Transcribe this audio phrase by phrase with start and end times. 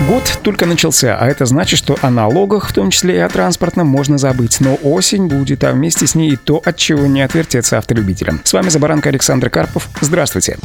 [0.00, 3.86] Год только начался, а это значит, что о налогах, в том числе и о транспортном,
[3.86, 4.58] можно забыть.
[4.60, 8.40] Но осень будет, а вместе с ней и то, от чего не отвертеться автолюбителям.
[8.44, 9.88] С вами Забаранка Александр Карпов.
[10.00, 10.58] Здравствуйте.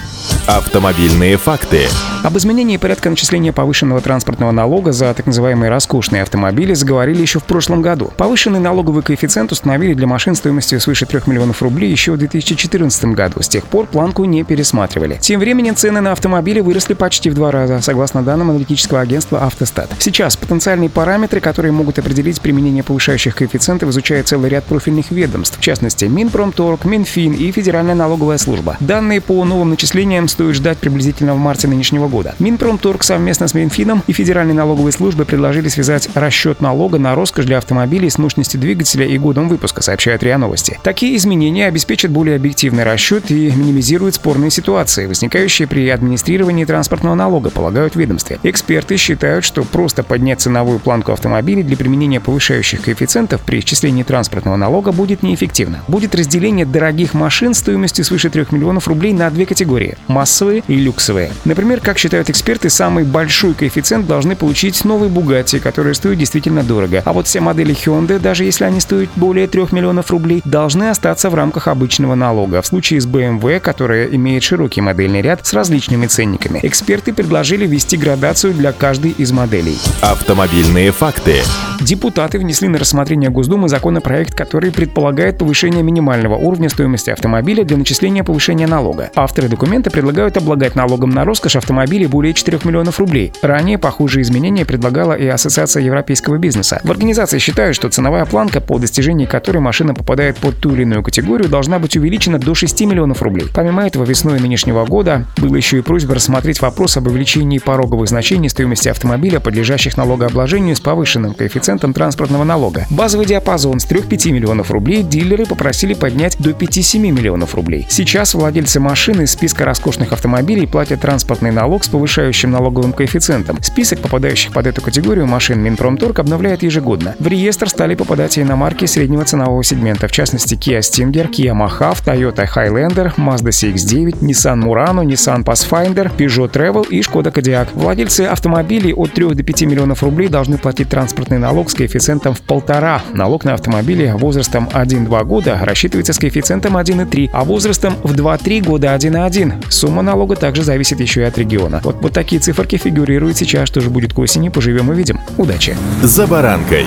[0.47, 1.87] Автомобильные факты.
[2.23, 7.43] Об изменении порядка начисления повышенного транспортного налога за так называемые роскошные автомобили заговорили еще в
[7.43, 8.11] прошлом году.
[8.17, 13.41] Повышенный налоговый коэффициент установили для машин стоимостью свыше 3 миллионов рублей еще в 2014 году.
[13.41, 15.17] С тех пор планку не пересматривали.
[15.21, 19.45] Тем временем цены на автомобили выросли почти в два раза, согласно данным аналитического агентства агентства
[19.45, 19.89] «Автостат».
[19.99, 25.61] Сейчас потенциальные параметры, которые могут определить применение повышающих коэффициентов, изучает целый ряд профильных ведомств, в
[25.61, 28.77] частности Минпромторг, Минфин и Федеральная налоговая служба.
[28.79, 32.33] Данные по новым начислениям стоит ждать приблизительно в марте нынешнего года.
[32.39, 37.57] Минпромторг совместно с Минфином и Федеральной налоговой службой предложили связать расчет налога на роскошь для
[37.57, 40.79] автомобилей с мощностью двигателя и годом выпуска, сообщает РИА Новости.
[40.81, 47.49] Такие изменения обеспечат более объективный расчет и минимизируют спорные ситуации, возникающие при администрировании транспортного налога,
[47.49, 48.39] полагают ведомстве.
[48.43, 49.08] Эксперты считают,
[49.41, 55.23] что просто поднять ценовую планку автомобилей для применения повышающих коэффициентов при исчислении транспортного налога будет
[55.23, 55.83] неэффективно.
[55.87, 61.31] Будет разделение дорогих машин стоимостью свыше 3 миллионов рублей на две категории– массовые и люксовые.
[61.45, 67.01] Например, как считают эксперты, самый большой коэффициент должны получить новые Bugatti, которые стоят действительно дорого.
[67.05, 71.29] А вот все модели Hyundai, даже если они стоят более 3 миллионов рублей, должны остаться
[71.29, 72.61] в рамках обычного налога.
[72.61, 77.97] В случае с BMW, которая имеет широкий модельный ряд с различными ценниками, эксперты предложили ввести
[77.97, 79.77] градацию для каждой каждой из моделей.
[80.01, 81.41] Автомобильные факты.
[81.81, 88.23] Депутаты внесли на рассмотрение Госдумы законопроект, который предполагает повышение минимального уровня стоимости автомобиля для начисления
[88.23, 89.11] повышения налога.
[89.15, 93.31] Авторы документа предлагают облагать налогом на роскошь автомобилей более 4 миллионов рублей.
[93.41, 96.81] Ранее похожие изменения предлагала и Ассоциация европейского бизнеса.
[96.83, 101.01] В организации считают, что ценовая планка, по достижении которой машина попадает под ту или иную
[101.01, 103.47] категорию, должна быть увеличена до 6 миллионов рублей.
[103.55, 108.49] Помимо этого, весной нынешнего года была еще и просьба рассмотреть вопрос об увеличении пороговых значений
[108.49, 112.85] стоимости автомобиля, подлежащих налогообложению с повышенным коэффициентом транспортного налога.
[112.89, 117.85] Базовый диапазон с 3-5 миллионов рублей дилеры попросили поднять до 5-7 миллионов рублей.
[117.89, 123.57] Сейчас владельцы машины из списка роскошных автомобилей платят транспортный налог с повышающим налоговым коэффициентом.
[123.61, 127.15] Список попадающих под эту категорию машин Минпромторг обновляет ежегодно.
[127.19, 132.03] В реестр стали попадать и иномарки среднего ценового сегмента, в частности Kia Stinger, Kia Mahav,
[132.03, 137.69] Toyota Highlander, Mazda CX-9, Nissan Murano, Nissan Pathfinder, Peugeot Travel и Skoda Kodiaq.
[137.73, 142.41] Владельцы автомобилей от 3 до 5 миллионов рублей должны платить транспортный налог с коэффициентом в
[142.41, 143.01] полтора.
[143.13, 148.95] Налог на автомобили возрастом 1-2 года рассчитывается с коэффициентом 1,3, а возрастом в 2-3 года
[148.95, 149.69] 1,1.
[149.69, 151.81] Сумма налога также зависит еще и от региона.
[151.83, 153.67] Вот, вот такие циферки фигурируют сейчас.
[153.67, 155.19] Что же будет к осени, поживем и видим.
[155.37, 155.75] Удачи!
[156.01, 156.85] За баранкой.